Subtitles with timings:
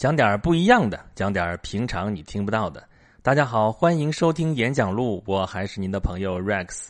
[0.00, 2.82] 讲点儿不一样的，讲点儿平常你听不到的。
[3.20, 6.86] 大家好，欢迎收听演讲录，我还是您的朋友 Rex。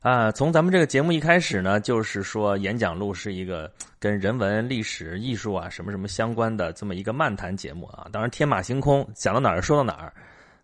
[0.00, 8.06] 啊，从咱们这个节目一开始呢，就是说演讲录是一个跟人文、历史、艺术啊什么什么相关的这么一个漫谈节目啊。
[8.10, 10.10] 当然天马行空，讲到哪儿说到哪儿。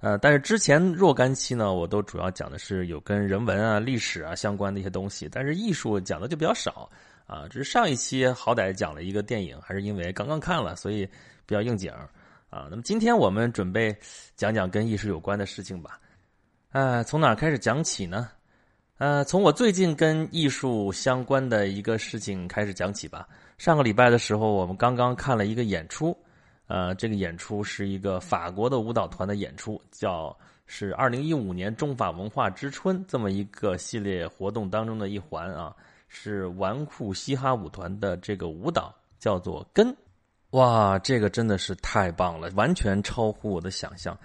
[0.01, 6.89] 呃，但是之前若干期呢，我都主要讲的是有跟人文啊、历史啊相关的一些东西，但是艺术讲的就比较少
[7.35, 7.49] 啊。
[7.49, 11.09] 只是上一期好歹讲了一个电影，还是因为刚刚看了，所以。
[11.47, 11.93] 比较应景
[12.49, 13.95] 啊，那么今天我们准备
[14.35, 16.01] 讲讲跟艺术有关的事情吧。
[16.73, 18.31] 呃，从哪开始讲起呢？
[18.97, 23.29] 呃，从我最近跟艺术相关的一个事情开始讲起吧。
[23.59, 26.17] 上个礼拜的时候，我们刚刚看了一个演出，
[26.67, 35.77] 呃，这个演出是一个法国的舞蹈团的演出，叫是二零一五年中法文化之春这么一个系列活动当中的一环啊，
[36.17, 39.95] 是纨绔嘻哈舞团的这个舞蹈叫做根。
[40.51, 44.17] 哇，这个真的是太棒了，完全超乎我的想象。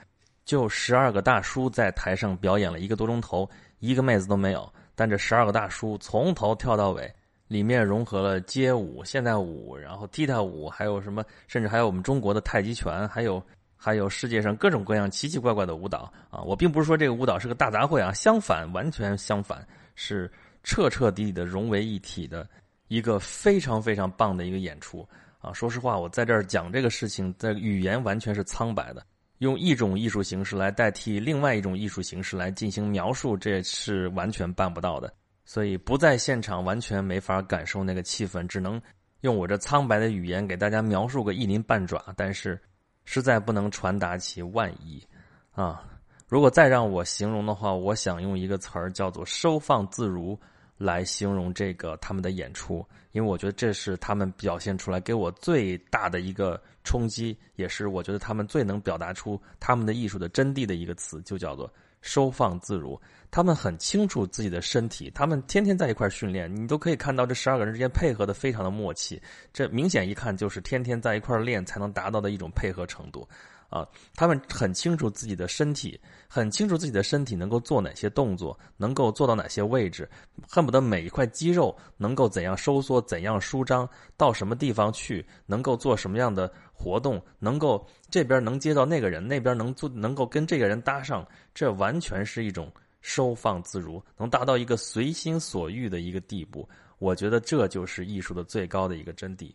[0.45, 3.49] 就十二个大叔在台上表演了一个多钟头，
[3.79, 4.71] 一个妹子都没有。
[4.93, 7.11] 但这十二个大叔从头跳到尾，
[7.47, 13.41] 里面融合了街舞、现代舞，然后踢踏舞，还有什么，甚至还有我们中国的太极拳，还有
[13.75, 16.41] 还有世界上各种各样奇奇怪怪的舞蹈啊！
[16.41, 20.29] 我并不是说这个舞蹈是个大杂烩啊，相反，完全相反，是
[20.69, 22.47] 彻彻底底的融为一体的
[22.89, 25.03] 一个非常非常棒的一个演出。
[25.39, 29.03] 啊，说实话，我在这儿讲这个事情，的语言完全是苍白的。
[29.39, 35.11] 用一种艺术形式来代替另外一种艺术形式来进行描述，这是完全办不到的。
[35.43, 38.79] 所以不在现场，完全没法感受那个气氛，只能
[39.21, 42.61] 用我这苍白的语言给大家描述个一鳞半爪，但是
[43.05, 45.03] 实在不能传达其万一。
[45.49, 45.83] 啊，
[46.27, 50.39] 如果再让我形容的话，我想用一个词儿叫做“收放自如”。
[50.79, 61.71] 来形容这个他们的演出，因为我觉得这是他们表现出来给我最大的一个冲击，也是我觉得他们最能表达出他们的艺术的真谛的一个词，就叫做
[62.01, 62.99] 收放自如。
[63.29, 69.21] 他们很清楚自己的身体，他们天天在一块训练，你都可以看到这十二个人之间配合的非常的默契，
[69.53, 73.27] 这明显一看就是天天在一块练才能达到的一种配合程度。
[73.69, 80.09] 啊，他们很清楚自己的身体，很清楚自己的身体能够做哪些动作，能够做到哪些位置，
[80.47, 83.87] 恨不得每一块肌肉能够怎样收缩、怎样舒张，
[84.17, 96.67] 到什么地方去，能够做什么样的活动，能够这边能接到那个人，那边能做，能够跟这个人搭上，这完全是一种收放自如，能达到一个随心所欲的一个地步。
[96.97, 99.53] 我觉得这就是艺术的最高的一个真谛。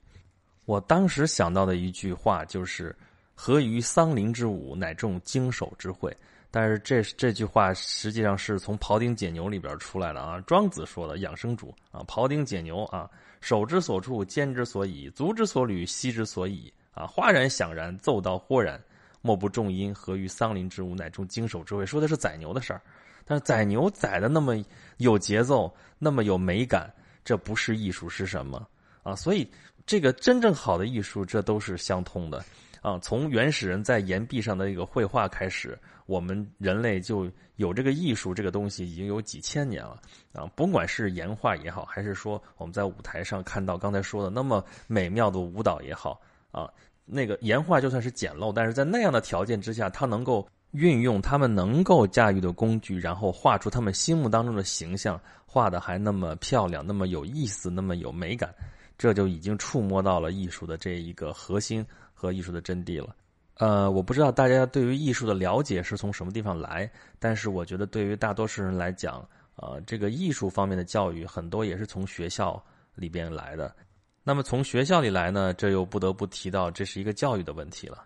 [0.67, 2.95] 我当时想到的一句话就是。
[3.35, 6.17] 何于桑林之舞，乃众经手之会。
[6.51, 18.81] 但是这这句话实际上是从《庖丁解牛》里边出来的啊，庄子说的养生主啊，庖丁解牛啊，手之所处，肩之所以，足之所履，膝之所以啊，哗然响然，奏道豁然，
[19.21, 19.93] 莫不重音。
[19.93, 21.85] 何于桑林之舞，乃众经手之会。
[21.85, 22.81] 说的是宰牛的事儿，
[23.25, 24.55] 但是宰牛宰的那么
[24.99, 26.89] 有节奏，那么有美感，
[27.25, 28.65] 这不是艺术是什么
[29.03, 29.17] 啊？
[29.17, 29.51] 所以
[29.85, 32.45] 这个真正好的艺术，这都是相通的。
[32.85, 39.99] 啊，从原始人在岩壁上的一个绘画开始，我们人类就有这个艺术这个东西，已经有几千年了。
[40.35, 46.71] 啊，甭管是岩画也好，还是说我们在舞台上看到刚才说的那么美妙的舞蹈也好，啊，
[47.07, 58.55] 那个岩画就算是简陋，但是在那样的条件之下，它能够运用他们能够驾驭的工具，然后画出他们心目当中的形象，画的还那么漂亮，那么有意思，那么有美感，
[58.99, 61.83] 这就已经触摸到了艺术的这一个核心。
[62.25, 63.15] 和艺术的真谛了，
[63.59, 69.27] 呃，我不知道大家对于艺术的了解是从什么地方来，但是我觉得对于大多数人来讲，
[69.57, 72.63] 呃，这个艺术方面的教育很多也是从学校
[72.95, 73.75] 里边来的。
[74.23, 78.05] 那么从学校里来呢，这又不得不提到这是一个教育的问题了，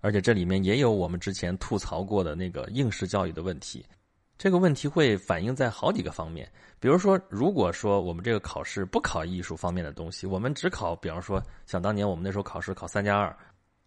[0.00, 3.86] 而且这里面也有我们之前吐槽过的那个应试教育的问题。
[4.36, 6.50] 这个问题会反映在好几个方面，
[6.80, 13.36] 比如说，如果说我们这个考试不考艺术方面的东西，我们只考，比方说，想当年我们那时候考试考三加二。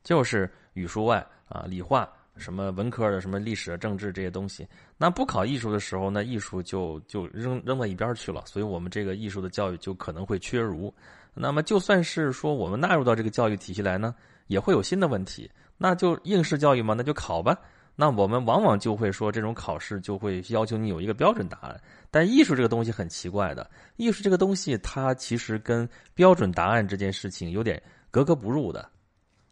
[0.04, 4.68] 就是语数外啊，理化什么文科的什么历史、政治这些东西，
[4.98, 8.44] 那不考艺术的时候，那艺术就就扔扔到一边去了。
[8.46, 10.94] 所以我们这个艺术的教育就可能会缺如。
[11.34, 14.14] 那么就算是说我们纳入到这个教育体系来呢，
[14.48, 15.50] 也会有新的问题。
[15.78, 17.58] 那就应试教育嘛，那就考吧。
[17.96, 21.80] 那我们往往就会说，这种考试就会要求你有一个标准答案。
[22.10, 28.90] 但艺术这个东西很奇怪的，艺术这个东西它其实跟标准答案这件事情有点格格不入的。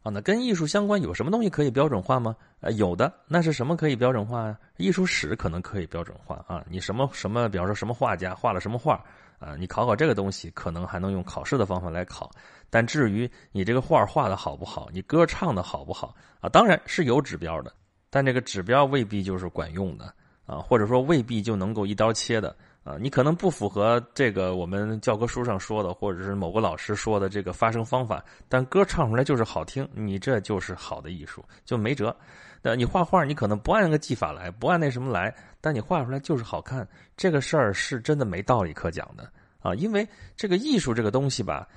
[0.04, 2.36] 啊，那跟艺术相关有什么东西可以标准化吗？
[2.60, 4.58] 呃，有的，那是什么可以标准化呀？
[4.78, 6.64] 艺术史可能可以标准化啊。
[6.68, 9.04] 你什么什么，比方说什么画家画了什么画
[9.38, 12.32] 啊，你考考这个东西，可能还能用考试的方法来考。
[12.70, 17.72] 但至于你这个画画的好不好，你歌唱的好不好啊，当然是有指标的，
[18.10, 20.12] 但这个指标未必就是管用的
[20.48, 22.98] 啊，或者说未必就能够一刀切的啊。
[23.00, 32.16] 你可能不符合这个我们教科书上说的，或者是某个老师说的这个发声方法，但歌唱出来就是好听，你这就是好的艺术，就没辙。
[32.62, 36.88] 那你画画，你可能不按个技法来，不按那什么来，但你画出来就是好看，
[37.18, 39.28] 这个事儿是真的没道理可讲的。
[39.62, 41.68] 啊，因为这个艺术这个东西吧，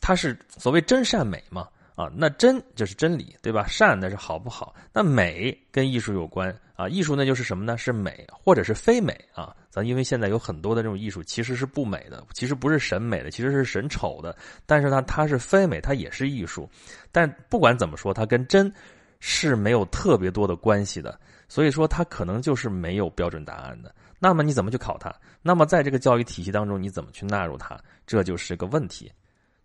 [0.00, 1.68] 它是所谓真善美嘛，
[2.00, 3.66] 啊，那真就是真理，对吧？
[3.66, 4.74] 善那是好不好？
[4.90, 7.76] 那美跟艺术有关啊，艺术那就是什么呢？
[7.76, 9.54] 是美或者是非美啊？
[9.68, 16.66] 咱因为现在有很多的这种艺术其实是不美的，其实不是审美的，其实是审丑的，但是呢，它是非美，它也是艺术。
[17.12, 18.72] 但不管怎么说，它跟真
[19.18, 23.94] 是没有特别多的关系的，所以说它可能就是没有标准答案的。
[24.18, 25.14] 那么你怎么去考它？
[25.42, 27.78] 那么在这个教育体系当中，你怎么去纳入它？
[28.06, 29.12] 这就是个问题。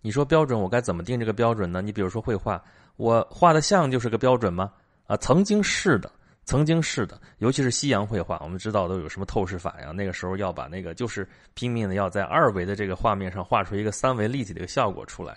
[0.06, 1.82] 你说标准，我该怎么定这个标准呢？
[1.82, 2.64] 你比如说绘画，
[2.96, 4.72] 我画的像就是个标准吗？
[5.08, 6.12] 啊，曾经是的，
[6.44, 7.20] 曾经是的。
[7.40, 9.90] 尤其是西洋绘画，我们知道都有什么透视法呀？
[9.90, 15.36] 那个时候要把那个就是拼命的要在二维的这个画面上画出一个三维立体的一个效果出来。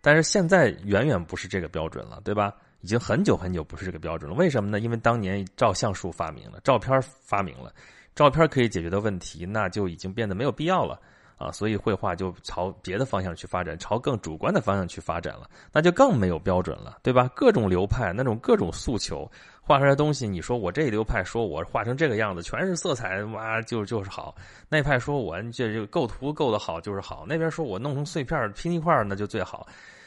[0.00, 2.54] 但是现在远远不是这个标准了，对吧？
[2.80, 4.34] 已经很久很久不是这个标准了。
[4.34, 4.80] 为什么呢？
[4.80, 7.70] 因为当年照相术发明了，照片发明了。
[8.14, 10.98] 照片可以解决的问题，那就已经变得没有必要了
[11.36, 11.52] 啊！
[11.52, 17.30] 所以绘画就朝别的方向去发展，朝更主观的方向去发展了，那就更没有标准了，对吧？
[17.34, 19.30] 各种流派，那种各种诉求，
[19.60, 24.34] 画出来东西，你说我这一流派说我画成这个样子，全是色彩，哇，就就是好；
[24.68, 29.66] 那派说我这这个构图构得好就是好，那边说我弄成碎片拼一块那就最好，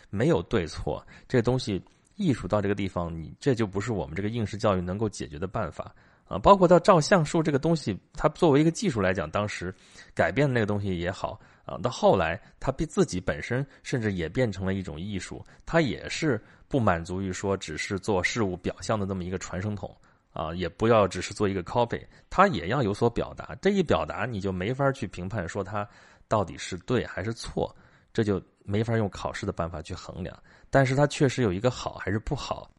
[0.10, 1.80] 没有对错，这东西
[2.16, 5.94] 艺术到这个地方，你这就不是我们这个应试教育能够解决的办法。
[6.30, 9.74] 啊，包括到照相术这个东西，它作为一个技术来讲，当时
[10.14, 19.92] 改变的那个东西也好啊，到后来它比自己本身甚至也变成了一种艺术，它也是不满足于说只是做事物表象的这么一个传声筒
[20.32, 22.00] 啊，也不要只是做一个 copy，
[22.30, 23.56] 它也要有所表达。
[23.60, 25.88] 这一表达，你就没法去评判说它
[26.28, 27.76] 到底是对还是错，
[28.14, 30.38] 这就没法用考试的办法去衡量。
[30.70, 32.70] 但是它确实有一个好还是不好，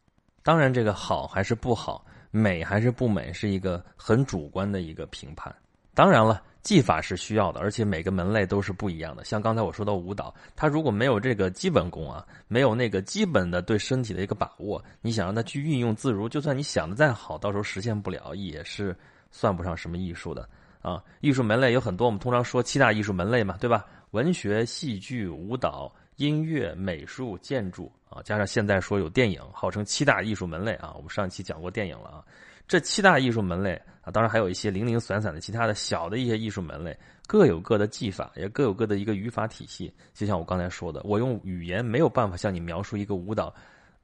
[0.45, 2.07] 当然这个好还是不好。
[2.31, 5.55] 美还是不美，是一个很主观的一个评判。
[5.95, 9.25] 当然了，技法是需要的，而且每个门类都是不一样的。
[9.25, 18.97] 像刚才我说到舞蹈，它如果没有这个基本功啊，没有那个基本的对身体的一个把握，你想让它去运用自如，就算你想的再好，到时候实现不了，也是
[19.31, 20.49] 算不上什么艺术的
[20.81, 21.03] 啊。
[21.21, 23.85] 艺术门类有很多，我们通常说七大艺术门类嘛，对吧？
[24.13, 25.93] 文学、戏剧、舞蹈。
[26.21, 30.93] 音乐、美术、建筑啊，加上现在说有电影，号称七大艺术门类啊。
[30.95, 32.25] 我们上一期讲过电影了啊。
[32.69, 33.73] 这七大艺术门类
[34.03, 36.95] 啊，当然还有一些零零散散的其他的小的一些艺术门类，
[37.27, 39.91] 各有各的技法，也各有各的一个语法体系。
[40.13, 43.55] 就像我刚才说的，我用语言没有办法向你描述一个舞蹈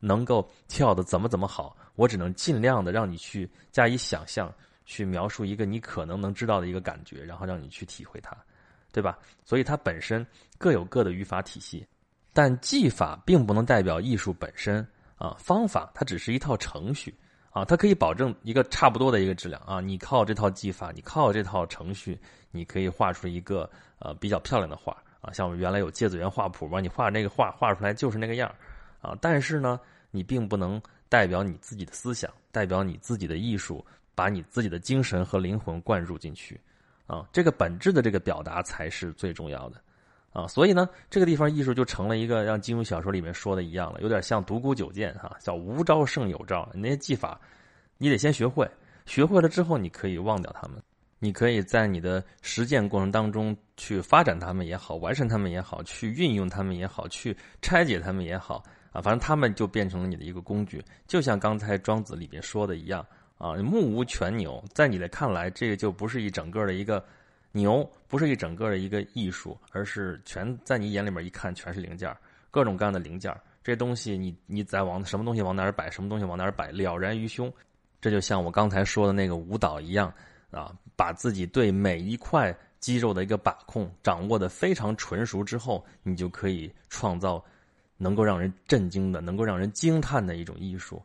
[0.00, 4.50] 能够跳的怎么怎么好，我只能尽量的让你去加以想象，
[4.86, 8.34] 去描述一个你可能能知道的一个感觉，然后让你去体会它，
[8.90, 9.18] 对吧？
[9.44, 10.26] 所以它本身
[10.56, 11.86] 各有各的语法体系。
[12.37, 14.87] 但技法并不能代表艺术本身
[15.17, 17.15] 啊，方法它只是一套程序
[17.49, 19.81] 啊，它可以保证一个差不多的一个质量啊。
[19.81, 25.33] 你靠这套技法，你靠这套程序，你可以画出一个呃比较漂亮的画啊。
[25.33, 28.55] 像我们原来有芥子园画谱嘛，你画那个画画出来就是那个样
[29.00, 29.17] 啊。
[29.19, 29.81] 但是呢，
[30.11, 30.79] 你并不能
[31.09, 33.83] 代表你自己的思想，代表你自己的艺术，
[34.14, 36.61] 把你自己的精神和灵魂灌入进去
[37.07, 37.26] 啊。
[37.33, 39.81] 这个本质的这个表达才是最重要的。
[40.37, 46.69] 啊，所以呢，这个地方艺术就成了一个像金庸小说里面说的一样了，有点像独孤九剑哈，叫无招胜有招。
[46.75, 47.40] 那些技法，
[47.97, 48.71] 你得先学会，
[49.07, 50.76] 学会了之后，你可以忘掉他们，
[51.21, 58.62] 你可以在你的实践过程当中去发展他们也好，完善他们也好，去运用他们也好，去拆解他们也好
[58.93, 60.85] 啊，反正他们就变成了你的一个工具。
[61.07, 63.02] 就像刚才庄子里边说的一样
[63.38, 67.02] 啊，目无全牛，在你的看来，这个就不是一整个的一个。
[67.56, 72.14] 牛不是一整个的一个艺术，而是全在你眼里面一看全是零件
[72.50, 73.34] 各种各样的零件
[73.64, 77.52] 这东西你你再往什么东西往哪儿摆，什么东西往哪儿摆，了然于胸。
[78.00, 80.12] 这就像我刚才说的那个舞蹈一样
[80.50, 87.42] 啊，把自己对每一块肌肉的一个把控掌握的非常纯熟之后，你就可以创造
[87.96, 91.02] 能够让人震惊的、能够让人惊叹的一种艺术。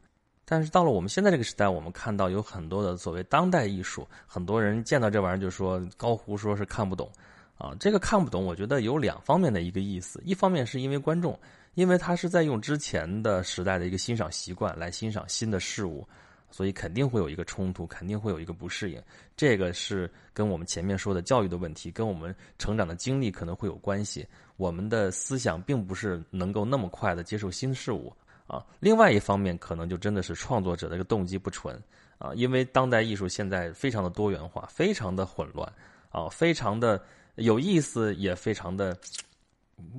[0.52, 7.10] 但是到了我们现在这个时代，我们看到有很多的所谓当代艺术，很多人见到这玩意儿就说高呼说是看不懂，
[7.58, 11.40] 啊，这个看不懂，我觉得有两方面的一个意思，一方面是因为观众，
[11.76, 16.06] 因为他是在用之前的时代的一个欣赏习惯来欣赏新的事物，
[16.50, 19.02] 所以肯定会有一个冲突，肯定会有一个不适应。
[19.38, 24.28] 这个是跟我们前面说的教育的问题，跟我们成长的经历可能会有关系。
[24.58, 28.14] 我们的思想并不是能够那么快的接受新事物
[28.52, 28.66] 啊。
[28.80, 31.82] 另外一方面，可能就真的是创作者的一个动机不纯
[32.18, 35.72] 啊，因为当代艺术现在非常的多元化，非常的混乱
[36.10, 37.02] 啊，非常的
[37.36, 38.98] 有意思，也非常的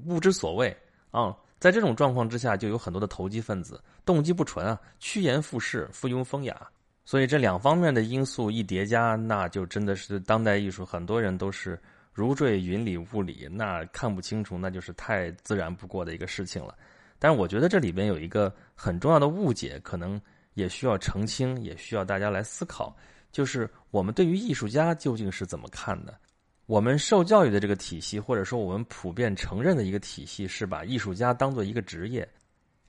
[0.07, 0.77] 不知所谓
[1.11, 1.35] 啊。
[1.59, 6.69] 在这种状况之下，就有很多的投机分子，动机不纯啊，趋炎附势，附庸风雅。
[7.05, 11.77] 所以这两方面的因素一叠加，那就真的是当代艺术，很多人都是
[12.13, 16.77] 如坠云里雾里，那看不清楚，那就是太自然不过的一个事情了。
[17.23, 20.21] 但是我觉得这里边有一个很重要的误解，可能
[20.55, 22.97] 也需要澄清，也需要大家来思考，
[23.31, 26.19] 就是我们对于艺术家究竟是怎么看的？
[26.67, 32.29] 我们受教育的这个体系，或者说我们普遍承认的一个体系，是把艺术家当做一个职业，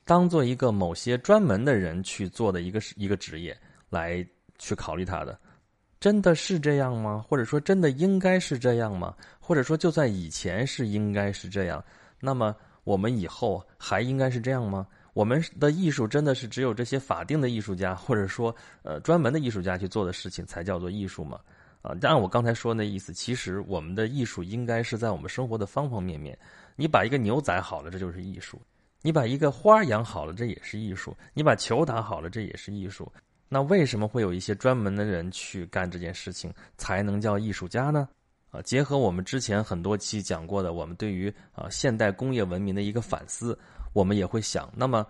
[0.04, 3.56] 当做一个某些专门的人去做的一个一个职业
[3.88, 4.26] 来
[4.58, 5.38] 去考虑他的，
[6.00, 7.24] 真的是这样吗？
[7.28, 9.14] 或者说真的应该是这样吗？
[9.38, 11.84] 或者说就算以前是应该是这样，
[12.18, 12.52] 那么
[12.84, 14.86] 我们以后还应该是这样吗？
[15.12, 21.38] 我们的艺术真的是只有这些法定的艺术家，或者说呃专门的艺术家去做的事情才叫做艺术吗？
[21.82, 26.36] 啊，按我刚才说那意思，其实我们的艺术应该是在我们生活的方方面面。
[26.76, 28.56] 你把一个牛宰好了，这就是艺术；
[29.02, 33.10] 你把一个花养好了，这也是艺术；你把球打好了，这也是艺术。
[33.48, 38.08] 那为什么会有一些专门的人去干这件事情，才能叫艺术家呢？
[38.54, 43.58] 啊，结合我们之前很多期讲过的，我们对于啊现代工业文明的一个反思，
[43.92, 45.04] 我们也会想，那么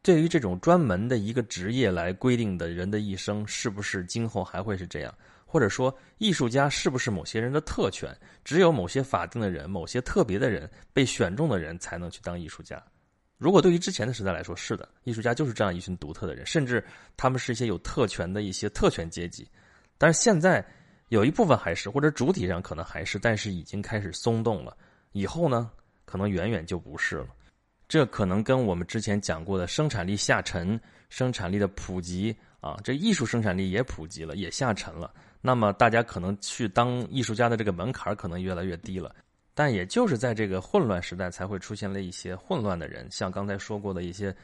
[0.00, 5.14] 对于这种专门的一个职业来规定的人的一生，是不是今后还会是这样？
[5.44, 8.16] 或者说，艺术家是不是某些人的特权？
[8.42, 12.82] 只有某些法定的人、某些特别的人被选中的人才能去当艺术家。
[13.36, 16.82] 如果对于之前的时代来说，是的，艺术家就是这样一群独特的人，甚至
[17.14, 19.46] 他们是一些有特权的一些特权阶级。
[19.98, 20.66] 但是现在
[21.08, 24.76] 有一部分还是，或者主体上可能还是，但是已经开始松动了。
[25.12, 25.70] 以后呢，
[26.04, 27.28] 可能远远就不是了。
[27.88, 35.14] 这可能跟我们之前讲过的生产力下沉、生产力的普及啊，这艺术生产力也普及了，也下沉了。
[35.40, 39.14] 那么大家可能去当艺术家的这个门槛可能越来越低了，
[39.54, 44.34] 但也就是在这个混乱时代，才会出现了一些混乱的人，像刚才说过的一些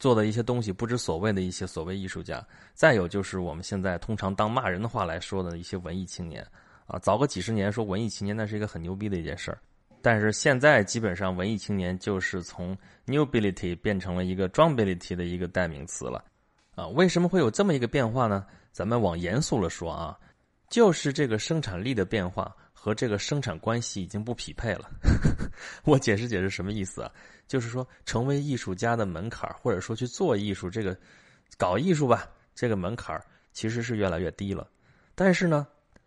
[0.00, 2.44] 做的一些东西不知所谓的一些所谓艺术家。
[2.74, 6.44] 再有就是我们现在通常当骂人的话来说的一些文艺青年
[6.86, 9.58] 啊，早个几十年说文艺青年那是一个很牛逼的一件事儿，
[10.02, 12.76] 但是现在基本上文艺青年就是从
[13.06, 16.24] newbility 变成了一个 drumbility 的一个代名词了
[16.74, 16.88] 啊。
[16.88, 18.44] 为什么会有这么一个变化呢？
[18.72, 20.18] 咱们往严肃了说啊。
[20.70, 24.88] 就是这个生产力的变化和这个生产关系已经不匹配了。
[25.84, 27.12] 我解释解释什么意思啊？
[27.46, 30.96] 就是说，成为艺术家的门槛或者说去做艺术这个
[31.58, 33.22] 搞艺术吧，这个门槛
[33.52, 34.66] 其实是越来越低了。
[35.14, 35.66] 但是呢，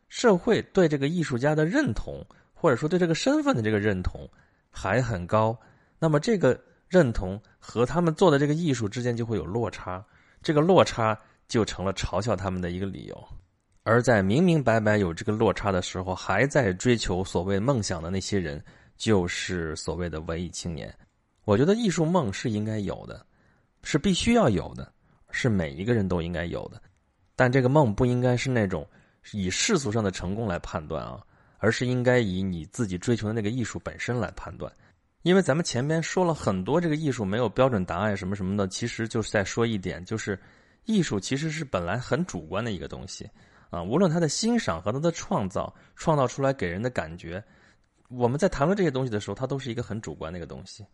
[0.10, 2.26] 社会对这个艺术家的认同，
[2.56, 4.28] 或者说对这个身份的这个认同
[4.72, 5.56] 还很高。
[6.00, 10.04] 那么这个认同和他们做的这个艺术之间就会有落差，
[10.42, 11.16] 这个落差
[11.48, 13.28] 就成了嘲笑他们的一个理由。
[13.84, 18.64] 而在明明白白有这个落差的时候，还在追求所谓梦想的那些人，
[18.96, 20.94] 就是所谓的文艺青年。
[21.44, 23.26] 我觉得艺术梦是应该有的，
[23.84, 24.90] 是必须要有的，
[25.32, 26.82] 是每一个人都应该有的。
[27.36, 28.88] 但这个梦不应该是那种
[29.34, 31.22] 以世俗上的成功来判断啊，
[31.58, 34.72] 而是应该以你自己追求的那个艺术本身来判断。
[35.24, 40.40] 因为咱们前面说了很多，这个艺术没有标准答案什么什么的，其实就是在说一点，就是
[40.86, 43.30] 艺术其实是本来很主观的一个东西。
[43.74, 47.44] 啊，无论他的欣赏和他的创造，创造出来给人的感觉，
[48.08, 50.86] 我们在谈论这些东西的时候，它都是一个很主观的一个东西。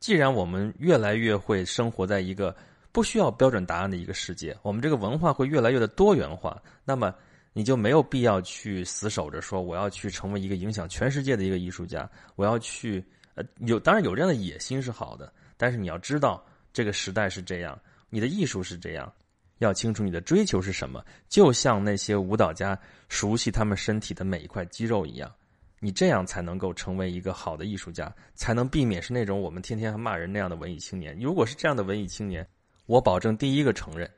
[0.00, 2.52] 既然我们越来越会生活在一个
[2.90, 7.14] 不需要标准答案的一个世界，我们这个文化会越来越的多元化，那么
[7.52, 13.04] 你就没有必要去死守着说我要去成为一个影响全世界的一个艺术家，我要去
[13.36, 17.78] 呃有当然有这样的野心是好的，但是你要知道这个时代是这样，
[18.10, 19.12] 你的艺术是这样。
[19.58, 25.32] 要清楚你的追求是什么，就像那些舞蹈家熟悉他们身体的每一块肌肉一样，
[25.80, 31.18] 你这样才能够成为一个好的艺术家，才能避免是那种我们天天骂人那样的文艺青年。
[31.20, 32.46] 如果是这样的文艺青年，
[32.86, 34.10] 我保证第一个承认。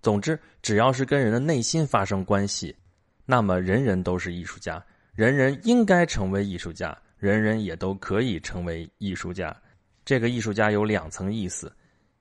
[0.00, 2.74] 总之，只要是跟人的内心发生关系，
[3.26, 4.82] 那么人人都是艺术家，
[5.12, 9.54] 人人应该成为艺术家，人人也都可以成为艺术家。
[10.04, 11.70] 这个艺术家有两层意思，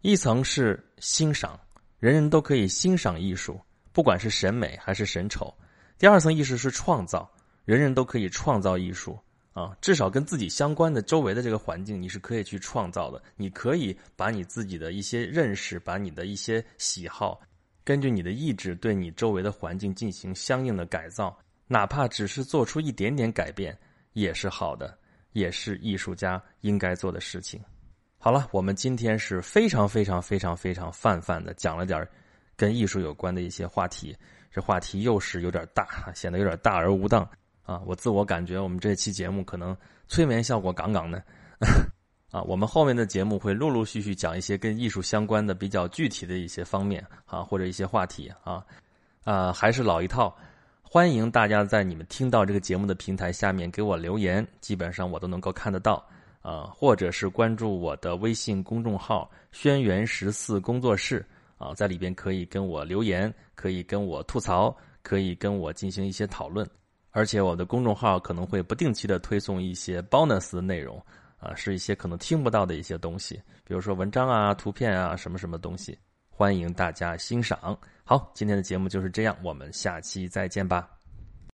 [0.02, 1.58] 一层是欣赏。
[2.00, 3.60] 人人都可以欣赏艺术，
[3.92, 5.52] 不管是审美还是审丑。
[5.98, 7.28] 第二层意识是创造，
[7.66, 9.18] 人人都可以创造艺术
[9.54, 13.22] 啊，至少跟自己相关的周围的这个环境，你是可以去创造的。
[13.36, 17.42] 你可以把你自己的一些认识，把你的一些喜好，
[17.84, 21.36] 根据你的意志对你周围的环境进行相应的改造，
[21.66, 23.76] 哪怕只是做出一点点改变，
[24.14, 24.96] 也是好的，
[25.34, 27.60] 也是艺术家应该做的事情。
[28.28, 32.06] 好了，我们今天是非常非常非常非常泛泛的讲了点
[32.58, 34.14] 跟艺术有关的一些话题，
[34.52, 37.26] 这话题又是有点大，显得有点大而无当
[37.64, 37.82] 啊！
[37.86, 39.74] 我自我感觉我们这期节目可能
[40.10, 41.24] 催眠效果杠杠的。
[42.30, 48.62] 啊，我们后面的节目会陆陆续续讲一些跟艺术相关的比较具体的一些方面啊，或者一些话题啊，
[49.24, 50.38] 啊，还是老一套，
[50.82, 56.06] 欢迎大家在你们听到这个节目的平台下面给我留言，基本上我都能够看得到
[56.42, 61.26] 啊，或者是关注我的微信公众号“轩辕十四工作室”
[61.58, 66.68] 啊，在里边可以跟我留言，可以跟我吐槽，可以跟我进行一些讨论，
[67.12, 71.02] 而且我的公众号可能会不定期的推送一些 bonus 的内容。
[71.40, 75.96] 啊，是一些可能听不到的一些东西，比如说文章啊、图片啊，什么什么东西，
[76.32, 77.78] 欢迎大家欣赏。
[78.04, 80.97] 好，今天的节目就是这样，我们下期再见吧。